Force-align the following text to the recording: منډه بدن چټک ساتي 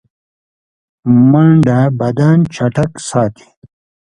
منډه 1.31 1.79
بدن 1.99 2.37
چټک 2.53 2.91
ساتي 3.09 3.47